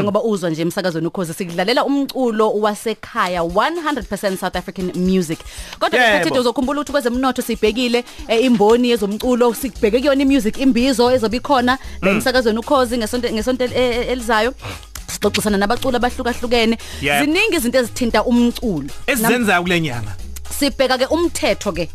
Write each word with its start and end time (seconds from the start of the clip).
njengoba 0.00 0.22
uzwa 0.22 0.50
nje 0.50 0.62
emsakazweni 0.62 1.06
ukhozi 1.06 1.34
sikudlalela 1.34 1.84
umculo 1.84 2.52
wasekhaya 2.52 3.40
100% 3.40 4.36
South 4.36 4.56
African 4.56 4.92
music. 4.96 5.38
Kodwa 5.78 6.00
Yebo. 6.00 6.16
ekhathi 6.16 6.38
uzokhumbula 6.38 6.80
ukuthi 6.80 6.92
kwezemnotho 6.92 7.42
sibhekile 7.42 8.04
eh, 8.28 8.44
imboni 8.44 8.90
yezomculo 8.90 9.54
sibheke 9.54 9.98
kuyona 10.00 10.22
imusic 10.22 10.58
imbizo 10.58 11.10
ezobe 11.10 11.36
ikhona 11.36 11.78
la 12.02 12.10
emsakazweni 12.10 12.58
ukhozi 12.58 12.98
ngesonto 12.98 13.28
ngesonto 13.32 13.64
el- 13.64 13.72
el- 13.72 14.08
elizayo. 14.08 14.54
Sixoxisana 15.06 15.56
nabaculi 15.58 15.96
abahlukahlukene. 15.96 16.78
Yep. 17.02 17.24
ziningi 17.24 17.56
izinto 17.56 17.78
ezithinta 17.78 18.24
umculo. 18.24 18.86
Nam- 18.86 18.92
esizenzayo 19.06 19.62
kulenyanga 19.62 20.12
sibheka 20.58 20.98
ke 20.98 21.06
umthetho 21.06 21.72
ke 21.72 21.88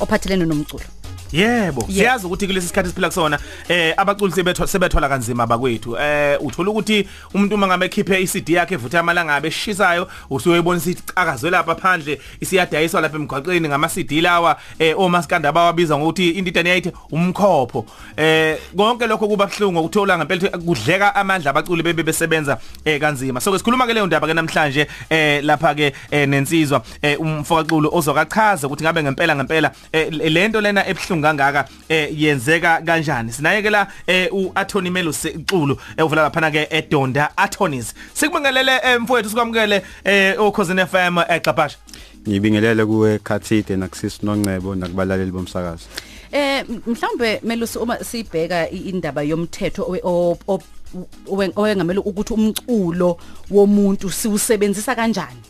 ophathelene 0.00 0.44
nomculo. 0.44 0.84
Yebo, 1.36 1.84
siyazi 1.92 2.26
ukuthi 2.26 2.46
kulesi 2.46 2.68
sikhathi 2.68 2.88
siphila 2.88 3.08
kusona 3.08 3.38
eh 3.68 3.94
abaculi 3.96 4.32
sebetho 4.32 4.66
sebethola 4.66 5.08
kanzima 5.08 5.46
bakwethu. 5.46 5.96
Eh 5.98 6.38
uthola 6.40 6.70
ukuthi 6.70 7.08
umuntu 7.34 7.54
uma 7.54 7.66
ngabe 7.66 7.86
ekhiphe 7.86 8.22
iCD 8.22 8.48
yakhe 8.48 8.74
evutha 8.74 9.00
amalanga 9.00 9.34
abeshisayo 9.34 10.08
usuyoyibona 10.30 10.80
ukuthi 10.80 10.94
cakazwe 10.94 11.50
lapha 11.50 11.74
phandle 11.74 12.20
isiyadayiswa 12.40 13.00
lapha 13.00 13.16
emgwaqeni 13.16 13.68
ngama 13.68 13.88
CD 13.88 14.20
lawa 14.20 14.56
eh 14.78 14.94
omaskanda 14.98 15.48
abawabiza 15.48 15.98
ngokuthi 15.98 16.30
indidane 16.30 16.70
yayithi 16.70 16.92
umkhopho. 17.12 17.86
Eh 18.16 18.56
konke 18.76 19.06
lokho 19.06 19.28
kuba 19.28 19.46
buhlungu 19.46 19.80
ukuthola 19.80 20.18
ngempela 20.18 20.40
ukuthi 20.40 20.66
kudleka 20.66 21.14
amandla 21.14 21.50
abaculi 21.50 21.82
bebe 21.82 22.02
besebenza 22.02 22.58
eh 22.84 22.98
kanzima. 23.00 23.40
So 23.40 23.52
ke 23.52 23.58
sikhuluma 23.58 23.86
ke 23.86 23.92
leyo 23.92 24.06
ndaba 24.06 24.26
ke 24.26 24.34
namhlanje 24.34 24.86
eh 25.10 25.44
lapha 25.44 25.74
ke 25.74 25.92
eh, 26.10 26.28
nensizwa 26.28 26.82
eh 27.02 27.20
umfokaqulu 27.20 27.90
ozokachaza 27.92 28.66
ukuthi 28.66 28.84
ngabe 28.84 29.02
ngempela 29.02 29.36
ngempela 29.36 29.70
eh, 29.92 30.08
lento 30.10 30.60
lena 30.60 30.88
ebhlungu 30.88 31.25
kangaka 31.26 31.68
eh, 31.88 32.08
yenzeka 32.22 32.80
kanjani? 32.82 33.32
Sinayekela 33.32 33.86
eh, 34.06 34.28
uAttorney 34.32 34.90
Melo 34.90 35.12
Sexulu 35.12 35.76
evula 35.96 36.22
lapha 36.22 36.50
ke 36.50 36.66
eDonda 36.70 37.30
Attorneys. 37.36 37.94
Sikubingelele 38.14 38.72
eh, 38.84 39.00
mfowethu 39.00 39.28
sikwamukele 39.28 39.82
eh, 40.04 40.40
okhosini 40.40 40.86
FM 40.86 41.18
eXapasha 41.28 41.76
ngibingelele 42.28 42.84
kuwe 42.86 43.18
Khathide 43.18 43.76
nakusisi 43.76 44.18
Nongcebo 44.22 44.74
nakubalaleli 44.74 45.30
bomsakazo. 45.30 45.84
Eh 46.32 46.64
mhlawumbe 46.86 47.40
melusi 47.44 47.78
uma 47.78 47.98
sibheka 48.04 48.70
i- 48.70 48.88
indaba 48.90 49.22
yomthetho 49.22 49.82
owe- 49.82 50.00
o- 50.04 50.38
o- 50.48 50.60
owe- 51.28 51.52
owengamela 51.56 52.00
ukuthi 52.00 52.34
umculo 52.34 53.18
womuntu 53.50 54.10
siwusebenzisa 54.10 54.94
kanjani? 54.94 55.40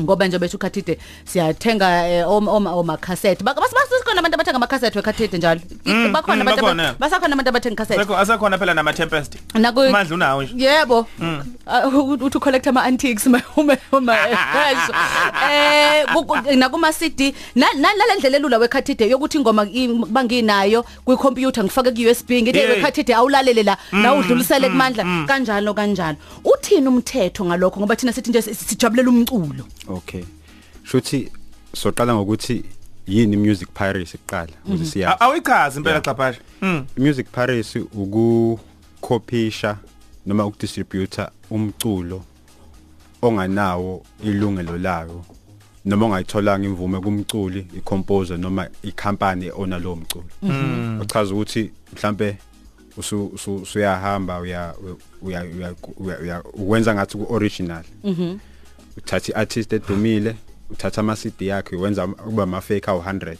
Ngoba 0.00 0.26
nje 0.26 0.38
bethu 0.38 0.58
khathide 0.58 0.98
siyathenga 1.24 2.08
eh, 2.08 2.30
oma 2.30 2.50
oma 2.52 2.70
oma 2.72 2.96
cassette 2.96 3.42
basikhona 3.44 4.18
abantu 4.20 4.34
abathenga 4.34 4.56
ama 4.56 4.66
cassette 4.66 4.96
wekhathide 4.96 5.38
njalo. 5.38 5.60
Mm, 5.84 6.12
bakhona 6.12 6.44
mm, 6.44 6.48
abantu 6.48 6.98
basakhona 6.98 7.32
abantu 7.34 7.48
abathenga 7.48 7.76
cassette 7.76 8.00
Sekho 8.00 8.16
asakhona 8.16 8.58
phela 8.58 8.74
nama 8.74 8.92
Tempest 8.92 9.36
Mandla 9.54 10.14
unawo 10.14 10.42
nje. 10.42 10.64
Yebo. 10.64 11.06
Ah, 11.66 11.86
Uthi 11.88 12.38
collect 12.40 12.66
ama 12.66 12.82
antiques 12.84 13.26
uma 13.26 13.40
uma. 13.92 14.16
Eh 15.50 16.04
nakuma 16.56 16.92
CD 16.92 17.34
nalendlela 17.54 18.36
elula 18.36 18.58
wekhathide 18.58 19.08
yokuthi 19.08 19.38
ingoma 19.38 19.64
banginayo 20.10 20.84
kwi 21.04 21.16
computer 21.16 21.64
ngifake 21.64 21.90
ku 21.92 22.02
USB 22.10 22.30
ngithi 22.42 22.58
wekhathide 22.58 23.14
awulalele 23.14 23.62
la 23.62 23.76
na 23.92 24.14
udlulisele 24.14 24.68
kumandla. 24.68 25.04
kanjalo 25.26 25.74
kanjalo. 25.74 26.16
Uthini 26.44 26.88
umthetho 26.88 27.44
ngalokho? 27.44 27.80
Ngoba 27.80 27.96
thina 27.96 28.12
sithi 28.12 28.30
nje 28.30 28.42
sijabulela 28.42 29.08
umculo. 29.10 29.64
Okay. 29.88 30.24
Shuthi 30.84 31.30
soqala 31.76 32.14
ngokuthi 32.14 32.64
yini 33.06 33.36
music 33.36 33.68
piracy 33.74 34.18
kuqala 34.18 34.52
ukuthi 34.66 34.86
siyazi. 34.86 35.16
Awichazi 35.20 35.76
impela 35.78 35.94
Yeah. 35.94 36.04
Xapasha 36.04 36.40
Mm. 36.62 36.86
Music 36.98 37.26
piracy 37.32 37.78
ukukhopisha 37.78 39.76
noma 40.26 40.46
ukudistributor 40.46 41.30
umculo 41.50 42.22
onganawo 43.22 44.02
ilungelo 44.24 44.78
layo 44.78 45.24
noma 45.84 46.06
ongayitholanga 46.06 46.66
imvume 46.66 47.00
kumculi 47.00 47.66
icomposer 47.76 48.38
noma 48.38 48.68
ikhampani 48.82 49.50
ona 49.56 49.78
lo 49.78 49.96
mculo 49.96 50.24
uchaza 51.00 51.34
ukuthi 51.34 51.70
mhlambe 51.96 52.36
usu 52.96 53.26
usu- 53.26 53.56
usuyahamba 53.56 54.38
uya 54.40 54.74
uya 55.22 55.44
uya- 56.00 56.42
ukwenza 56.52 56.94
ngathi 56.94 57.18
ku 57.18 57.34
original 57.34 57.84
uthatha 58.96 59.32
iartist 59.32 59.72
edumile 59.72 60.36
uthatha 60.70 61.00
ama 61.00 61.16
CD 61.16 61.46
yakhe 61.46 61.76
wenza 61.76 62.06
kuba 62.06 62.42
ama 62.42 62.60
fake 62.60 62.90
awu 62.90 63.00
100 63.02 63.36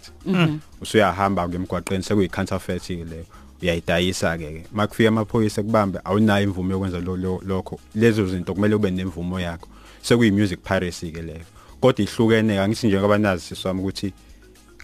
usuyahamba 0.81 1.49
ke 1.49 1.57
emgwaqeni 1.57 2.03
sekuyi 2.03 2.29
counterfeit 2.29 2.83
ke 2.87 3.05
leyo 3.05 3.25
uyayidayisa 3.63 4.39
ke 4.39 4.45
ke 4.53 4.67
makufika 4.73 5.09
amaphoyisa 5.09 5.63
kubambe 5.63 5.99
awunayo 6.05 6.45
imvume 6.45 6.73
yokwenza 6.73 7.01
lo- 7.01 7.17
lo- 7.17 7.43
lokho. 7.47 7.81
Lezo 7.95 8.27
zinto 8.27 8.55
kumele 8.55 8.75
ube 8.75 8.91
nemvumo 8.91 9.41
yakho. 9.41 9.69
Sekuyi 10.03 10.31
music 10.31 10.61
piracy 10.61 11.11
ke 11.13 11.23
leyo. 11.23 11.41
Kodwa 11.81 12.05
ihlukene 12.05 12.59
angithi 12.59 12.87
nje 12.87 12.99
ngabanazi 12.99 13.43
siswami 13.45 13.81
ukuthi 13.81 14.13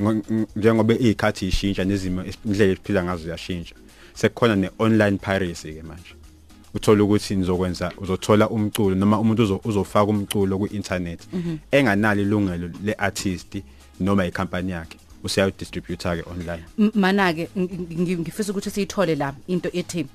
ngo- 0.01 0.23
ng- 0.31 0.47
njengoba 0.57 0.95
izikhathi 0.95 1.49
ishintsha 1.49 1.85
nezimo 1.85 2.25
indlela 2.45 2.73
esiphila 2.73 3.05
ngazo 3.05 3.23
ziyashintsha. 3.25 3.75
Sekukhona 4.15 4.57
ne-online 4.57 5.19
piracy 5.19 5.73
ke 5.75 5.83
manje. 5.83 6.15
Uthola 6.75 7.05
ukuthi 7.05 7.37
nizokwenza 7.37 7.93
uzothola 7.99 8.49
umculo 8.49 8.95
noma 8.95 9.19
umuntu 9.19 9.43
uzo- 9.43 9.61
uzofaka 9.65 10.11
umculo 10.11 10.59
ku-internet 10.59 11.21
enganalo 11.71 12.23
ilungelo 12.23 12.71
le-artist 12.85 13.63
noma 14.01 14.27
ikhampani 14.27 14.71
yakhe. 14.73 14.97
Useyawudistributor 15.25 16.17
ke 16.17 16.31
online. 16.31 16.63
M- 16.79 16.91
mana 16.95 17.33
ke 17.35 17.49
ngifisa 17.57 18.53
ukuthi 18.53 18.71
siyithole 18.71 19.15
la 19.15 19.35
into 19.49 19.69
ethi 19.73 20.07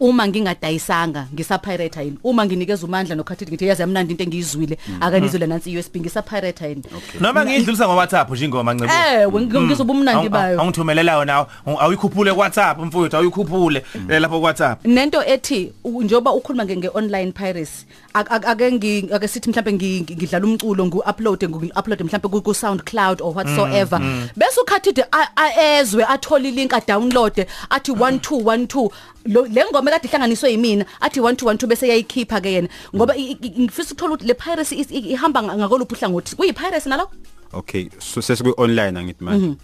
uma 0.00 0.28
ngingadayisanga 0.28 1.26
ngisapirate 1.34 2.00
yini? 2.04 2.18
Uma 2.24 2.46
nginikeza 2.46 2.86
umandla 2.86 3.14
nokhathidi 3.16 3.50
ngithi 3.52 3.66
yazi 3.66 3.82
yamnandi 3.82 4.12
into 4.12 4.24
engiyizwile 4.24 4.78
akanizwe 5.00 5.46
nansi 5.46 5.78
USB 5.78 5.96
ngisapirate 5.96 6.68
yini? 6.68 6.82
Noma 7.20 7.44
ngiyidlulisa 7.44 7.86
ngo 7.88 7.96
WhatsApp 7.96 8.30
nje 8.30 8.44
ingoma 8.44 8.74
ncebo 8.74 8.92
Eh 8.92 9.28
ngizoba 9.32 9.92
umnandi 9.92 10.28
bayo. 10.28 10.60
Awungithumelela 10.60 11.12
yona 11.12 11.46
awuyikhuphule 11.66 12.32
ku 12.32 12.40
WhatsApp 12.40 12.78
mfowethu 12.78 13.16
awuyikhuphule 13.16 13.84
eh, 14.08 14.20
lapho 14.20 14.38
ku 14.38 14.44
WhatsApp 14.44 14.84
nento 14.84 15.22
ethi 15.24 15.72
u- 15.84 16.02
njengoba 16.02 16.32
ukhuluma 16.32 16.64
nge 16.64 16.76
nge- 16.76 16.90
online 16.94 17.32
piracy 17.32 17.84
ak- 18.14 18.30
ak- 18.30 18.46
ake 18.48 18.72
ngi 18.72 19.08
ake 19.12 19.28
sithi 19.28 19.50
mhlambe 19.50 19.72
ngi- 19.72 20.00
ngi- 20.02 20.16
ngidlala 20.16 20.46
umculo 20.46 20.86
ngu-upload 20.86 21.44
ngu-upload 21.48 22.02
mhlambe 22.04 22.28
ku- 22.28 22.42
ku 22.42 22.54
SoundCloud 22.54 23.22
or 23.22 23.32
whatsoever. 23.36 24.00
Bese 24.36 24.60
ukhathide 24.60 25.04
a- 25.12 25.30
aezwe 25.36 26.04
athola 26.04 26.48
ilink 26.48 26.72
a 26.72 26.80
download 26.86 27.46
athi 27.70 27.92
1212 27.92 28.90
lo 29.26 29.46
le 29.46 29.64
ngoma 29.70 29.90
ekade 29.90 30.08
ihlanganiswe 30.08 30.50
yimina 30.50 30.84
athi 31.00 31.20
1212 31.20 31.66
bese 31.66 31.88
yayikhipha 31.88 32.40
ke 32.40 32.52
yena. 32.52 32.68
Ngoba 32.96 33.14
ngifisa 33.14 33.92
ukuthola 33.92 34.14
ukuthi 34.14 34.26
le 34.26 34.34
piracy 34.34 34.74
ihamba 34.90 35.42
ngakoluphi 35.42 35.94
uhlangothi. 35.94 36.36
Kuyi 36.36 36.52
piracy 36.52 36.88
nalokho 36.88 37.14
okay 37.52 37.88
so 37.98 38.22
sesikwi 38.22 38.54
online 38.56 38.98
angithi 38.98 39.24
manje. 39.24 39.56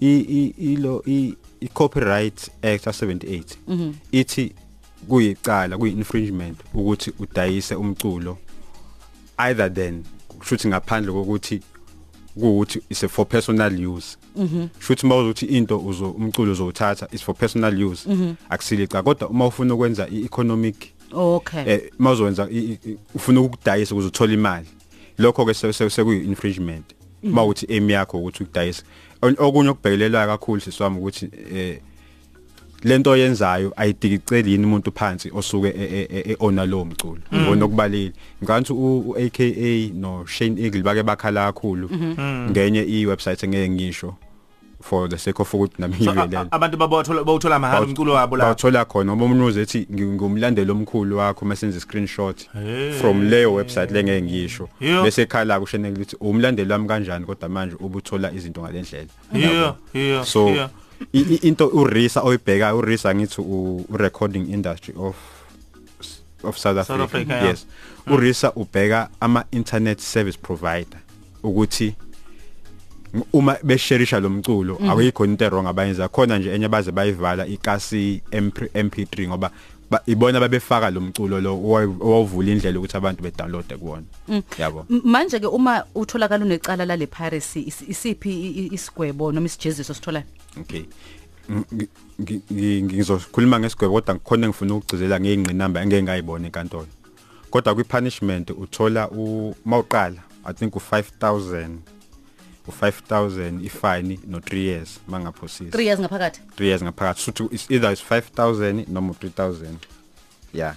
I 0.00 0.12
i 0.28 0.54
ilo 0.58 1.02
i 1.06 1.68
copyright 1.74 2.50
act 2.62 2.86
78 2.86 3.56
ithi 4.12 4.52
kuyicala 5.08 5.78
kuyi 5.78 5.92
infringement 5.92 6.58
ukuthi 6.74 7.12
udayise 7.18 7.74
umculo 7.74 8.38
either 9.38 9.74
then 9.74 10.04
kushuthi 10.28 10.68
ngaphandle 10.68 11.12
kokuthi 11.12 11.60
kuuthi 12.40 12.80
is 12.90 13.04
for 13.08 13.26
personal 13.26 13.72
use. 13.86 14.16
Shuthi 14.80 15.06
mawuzuthi 15.06 15.46
into 15.46 15.78
uzo 15.78 16.10
umculo 16.10 16.52
uzowuthatha 16.52 17.08
is 17.12 17.22
for 17.22 17.34
personal 17.34 17.82
use. 17.82 18.08
Akusilica 18.50 19.02
kodwa 19.02 19.28
uma 19.28 19.46
ufuna 19.46 19.74
ukwenza 19.74 20.08
i-economic 20.08 20.76
okay. 21.12 21.62
eh 21.66 21.90
mawuzowenza 21.98 22.48
i- 22.50 22.58
i- 22.58 22.78
i- 22.90 22.96
ufuna 23.14 23.40
ukudayisa 23.40 23.94
ukuze 23.94 24.08
uthola 24.08 24.32
imali 24.32 24.66
lokho 25.18 25.44
ke 25.46 25.54
sekuyi 25.90 26.24
infringement 26.24 26.84
mawuthi 27.22 27.66
aim 27.72 27.90
yakho 27.90 28.18
ukuthi 28.18 28.42
ukudayisa. 28.42 28.82
O- 29.22 29.46
okunye 29.46 29.70
okubhekelelwa 29.70 30.26
kakhulu 30.26 30.60
siswami 30.60 30.98
ukuthi 30.98 31.30
eh 31.54 31.80
lento 32.86 33.10
oyenzayo 33.10 33.72
ayidikiceli 33.76 34.52
yini 34.52 34.64
umuntu 34.64 34.92
phansi 34.92 35.30
osuke 35.34 35.68
e- 35.68 36.08
e- 36.10 36.30
e- 36.30 36.36
owner 36.40 36.66
lo 36.68 36.84
mculo? 36.84 37.18
Ngibona 37.34 37.64
okubalile. 37.64 38.12
Ngikanti 38.42 38.72
u 38.72 39.14
AKA 39.18 39.90
no 39.94 40.24
Shane 40.26 40.60
Eagle 40.62 40.82
bake 40.82 41.02
bakhala 41.02 41.52
kakhulu 41.52 41.90
ngenye 42.50 42.82
i 42.82 43.06
website 43.06 43.42
engeke 43.42 43.68
ngisho 43.70 44.14
for 44.82 45.08
the 45.08 45.18
sake 45.18 45.40
of 45.42 45.54
ukuthi 45.54 45.74
nami 45.78 45.94
So, 46.04 46.10
a- 46.10 46.14
ngivelele 46.14 46.36
a- 46.38 46.46
abantu 46.52 46.76
babothola 46.76 47.24
bawuthola 47.24 47.58
mahhala 47.58 47.80
Bawut- 47.80 47.88
umculo 47.88 48.12
wabo 48.12 48.36
la? 48.36 48.44
bawuthola 48.44 48.84
khona. 48.84 49.12
Ngoba 49.12 49.24
umuntu 49.24 49.44
uzethi 49.46 49.86
ngumlandeli 49.92 50.70
omkhulu 50.70 51.16
wakho 51.18 51.44
masenze 51.44 51.80
screenshot 51.80 52.46
from 53.00 53.22
leyo 53.30 53.54
website 53.54 53.90
lengeke 53.90 54.22
ngisho. 54.22 54.68
Bese 55.02 55.22
ekhala 55.22 55.60
kushene 55.60 55.90
ukuthi 55.90 56.16
umlandeli 56.20 56.72
wami 56.72 56.88
kanjani? 56.88 57.26
Kodwa 57.26 57.48
manje 57.48 57.76
ubuthola 57.80 58.32
izinto 58.32 58.60
ngalendlela 58.62 59.06
yeah 59.34 59.74
yeah 59.94 60.24
so 60.24 60.48
yeah. 60.48 60.70
Into 61.42 61.66
urisa 61.68 62.22
oyibheka 62.22 62.74
urisa 62.74 63.14
ngithi 63.14 63.40
u 63.40 63.76
u 63.90 63.96
recording 63.96 64.48
industry 64.52 64.94
of 64.98 65.16
of 66.42 66.58
South 66.58 66.78
Africa, 66.78 67.02
Africa, 67.02 67.30
yeah. 67.32 67.44
yes. 67.46 67.66
urisa 68.06 68.52
ubheka 68.52 69.08
ama 69.20 69.44
internet 69.52 70.00
service 70.00 70.38
provider 70.42 71.00
ukuthi 71.42 71.94
uma 73.32 73.56
besharisha 73.62 74.20
lo 74.20 74.28
mculo 74.30 74.78
akuyikho 74.90 75.24
into 75.24 75.48
wrong 75.48 75.66
abayenza 75.66 76.08
khona 76.08 76.38
nje 76.38 76.54
enye 76.54 76.68
baze 76.68 76.92
bayivala 76.92 77.46
ikasi 77.46 78.22
MP3 78.72 79.28
ngoba 79.28 79.48
ba- 79.48 79.54
ibona 80.06 80.40
babefaka 80.40 80.90
lo 80.90 81.00
mculo 81.00 81.40
lo 81.40 81.54
owawu- 81.56 81.96
owavula 82.00 82.52
indlela 82.52 82.78
ukuthi 82.78 82.96
abantu 82.96 83.22
bedownload 83.22 83.76
kuwona. 83.78 84.04
Yabo. 84.58 84.86
M- 84.90 85.00
manje 85.04 85.38
ke 85.40 85.46
uma 85.46 85.84
utholakala 85.94 86.44
unecala 86.44 86.84
lale 86.84 87.06
piracy 87.06 87.60
is- 87.66 87.82
isiphi 87.88 88.30
i- 88.30 88.50
i- 88.66 88.74
isigwebo 88.74 89.32
noma 89.32 89.46
isijeziso 89.46 89.94
sitholayo 89.94 90.24
okay. 90.60 90.84
Ngi- 91.50 91.88
ngi- 92.20 92.42
ngi- 92.52 92.82
ngizokhuluma 92.82 93.60
ngesigwebo 93.60 93.94
kodwa 93.94 94.14
ngikhona 94.14 94.48
ngifuna 94.48 94.74
ukugcizela 94.74 95.20
ngeyingqinamba 95.20 95.82
engeke 95.82 96.02
ngayibona 96.02 96.46
enkantolo. 96.46 96.86
Kodwa 97.50 97.74
kwi 97.74 97.84
punishment 97.84 98.50
uthola 98.50 99.08
u 99.10 99.54
mawuqala 99.64 100.22
i 100.44 100.52
think 100.54 100.74
u5000 100.74 101.78
u5000 102.68 103.64
ifine 103.64 104.18
no 104.26 104.38
3 104.38 104.56
years 104.56 105.00
mangaphosisi 105.08 105.64
3 105.64 105.80
years 105.82 106.00
ngaphakathi? 106.00 106.40
3 106.58 106.64
years 106.64 106.82
ngaphakathi. 106.82 107.22
Futhi 107.22 107.48
is 107.54 107.70
either 107.70 107.92
is 107.92 108.02
5000 108.10 108.84
noma 108.88 109.12
3000 109.12 109.66
yeah. 110.54 110.74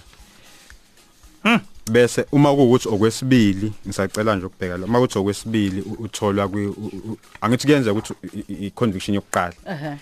Bese 1.90 2.26
uma 2.32 2.54
kuwukuthi 2.54 2.88
okwesibili 2.88 3.72
ngisacela 3.86 4.36
nje 4.36 4.46
ukubheka 4.46 4.76
lo 4.76 4.84
uma 4.84 5.00
kuthi 5.00 5.18
okwesibili 5.18 5.80
utholwa 5.98 6.48
kwi 6.48 6.74
angithi 7.40 7.66
kuyenza 7.66 7.92
ukuthi 7.92 8.14
i- 8.22 8.44
i- 8.52 8.66
i 8.66 8.70
conviction 8.70 9.14
yokuqala. 9.14 9.52
Ehe. 9.66 9.96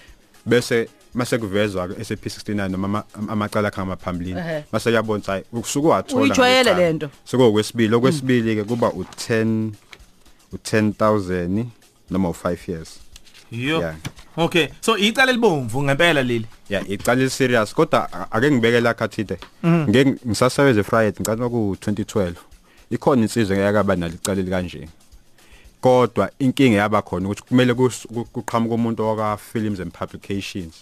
Bese 0.46 0.88
mase 1.14 1.38
kuvezwa 1.38 1.88
ke 1.88 1.94
SAP69 2.02 2.68
noma 2.70 2.86
ama- 2.88 3.04
amacala 3.32 3.70
khanga 3.70 3.86
maphambilini 3.86 4.40
Ehhe. 4.40 4.64
mase 4.72 4.92
yabona 4.92 5.22
hayi 5.26 5.44
usuke 5.52 5.86
wathola 5.88 6.22
Uyijwayele 6.22 6.70
ngalo 6.70 6.86
le 6.86 6.92
nto. 6.92 7.10
sekukwesibili 7.24 7.94
okwesibili. 7.94 8.56
Ke 8.56 8.64
kuba 8.64 8.88
u10 8.88 9.70
u10000 10.52 11.64
noma 12.10 12.28
u5 12.28 12.56
years. 12.70 12.98
Yo. 13.50 13.80
Yeah. 13.80 13.96
okay 14.36 14.68
so 14.80 14.96
icala 14.98 15.32
libomvu 15.32 15.82
ngempela 15.82 16.22
leli? 16.22 16.46
Yeah 16.68 16.90
icala 16.90 17.22
li 17.22 17.30
serious 17.30 17.74
kodwa 17.74 18.32
ake 18.32 18.50
ngibeke 18.50 18.80
la 18.80 18.94
khathide 18.94 19.36
ngeke 19.66 20.10
ngisasebenza 20.26 20.82
Friday 20.84 21.12
ngicela 21.20 21.48
ku 21.48 21.76
2012 21.80 22.32
ikhona 22.90 23.22
insizwe 23.22 23.56
ngeke 23.56 23.96
nalo 23.96 24.14
icala 24.14 24.42
likanje 24.42 24.88
kodwa 25.80 26.30
inkinga 26.38 26.76
yaba 26.76 27.02
khona 27.02 27.26
ukuthi 27.28 27.42
kumele 27.42 27.72
kus- 27.72 28.06
ku- 28.06 28.24
kuqhamuka 28.24 28.74
umuntu 28.74 29.02
waka 29.08 29.36
films 29.36 29.80
and 29.80 29.92
publications. 29.92 30.74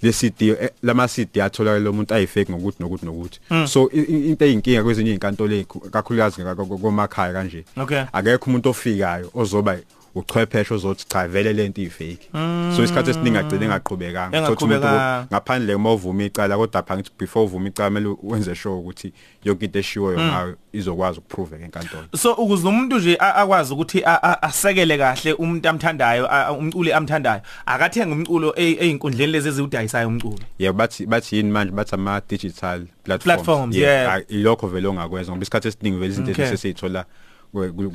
Lesidi 0.03 0.55
lama 0.83 1.07
CD 1.07 1.41
atholakala 1.41 1.79
lo 1.79 1.93
muntu 1.93 2.13
ayifake 2.13 2.51
ngokuthi 2.51 2.83
nokuthi 2.83 3.05
nokuthi. 3.05 3.39
So 3.67 3.89
i- 3.93 3.99
i- 3.99 4.29
into 4.29 4.45
eyinkinga 4.45 4.83
kwezinye 4.83 5.09
izinkantolo 5.09 5.53
ey'khu- 5.55 5.89
kakhulukazi 5.89 6.41
komakhaya 6.81 7.33
kanje. 7.33 7.63
Okay. 7.77 8.03
akekho 8.13 8.45
umuntu 8.49 8.69
ofikayo 8.69 9.31
ozoba 9.35 9.77
uchwepheshe 10.15 10.73
ozothi 10.73 11.05
cha 11.07 11.27
vele 11.27 11.53
lento 11.53 11.81
iyifake 11.81 12.29
so 12.75 12.83
isikhathi 12.83 13.09
esiningi 13.09 13.37
agcine 13.37 13.65
engaqhubekanga. 13.65 14.41
Thothi 14.47 14.63
umuntu 14.65 14.87
ngaphandle 15.31 15.75
uma 15.75 15.93
uvuma 15.93 16.23
icala 16.23 16.57
kodwa 16.57 16.83
phangithi 16.83 17.11
before 17.19 17.45
uvuma 17.45 17.67
icala 17.67 17.89
kumele 17.89 18.15
wenze 18.23 18.55
sure 18.55 18.75
ukuthi 18.75 19.13
yonke 19.43 19.65
into 19.65 19.79
eshiwoyo 19.79 20.19
ngayo 20.19 20.55
izokwazi 20.73 21.19
ukuprove 21.19 21.63
enkantolo. 21.63 22.03
So 22.15 22.33
ukuze 22.33 22.67
umuntu 22.67 22.99
nje 22.99 23.17
akwazi 23.19 23.73
ukuthi 23.73 24.03
asekele 24.41 24.97
kahle 24.97 25.33
umuntu 25.33 25.69
amthandayo 25.69 26.27
umculi 26.59 26.93
amthandayo 26.93 27.41
akathenge 27.65 28.13
umculo 28.13 28.53
e- 28.55 28.77
einkundleni 28.79 29.31
lezi 29.31 29.49
eziwudayisayo 29.49 30.07
umculo? 30.07 30.39
Yebo 30.59 30.77
bathi 30.77 31.05
bathi 31.05 31.35
yini 31.35 31.51
manje? 31.51 31.71
Bathi 31.71 31.95
ama 31.95 32.21
digital 32.29 32.85
platforms 33.03 33.75
yeah. 33.75 34.21
ilokho 34.27 34.67
vele 34.67 34.87
ongakwenza 34.87 35.31
ngoba 35.31 35.41
isikhathi 35.43 35.67
esiningi 35.67 35.97
vele 35.97 36.13
izinto 36.13 36.31
Okay. 36.31 36.45
esesiyithola 36.45 37.05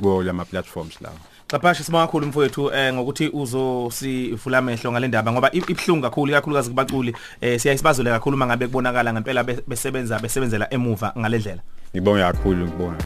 kuwo 0.01 0.23
lama 0.23 0.45
platforms 0.45 1.01
lawo 1.01 1.15
Xaphashe 1.51 1.83
sibonga 1.83 2.05
kakhulu 2.07 2.27
mfowethu 2.27 2.71
eh 2.73 2.93
ngokuthi 2.93 3.29
uzosivula 3.33 4.57
amehlo 4.57 4.91
ngale 4.91 5.07
ndaba 5.07 5.31
ngoba 5.31 5.49
ib- 5.49 5.71
ibhlungu 5.71 6.01
kakhulu 6.03 6.31
kakhulukazi 6.33 6.69
kubaculi. 6.69 7.15
Eh 7.41 7.59
siyayisibazole 7.59 8.09
kakhulu 8.09 8.37
mangabe 8.37 8.67
kubonakala 8.67 9.13
ngempela 9.13 9.43
be- 9.43 9.63
besebenza 9.67 10.19
besebenzela 10.19 10.67
emuva 10.73 11.13
ngale 11.17 11.37
ndlela. 11.39 11.61
Ngibonge 11.95 12.21
kakhulu 12.21 12.65
ngibonga 12.67 13.03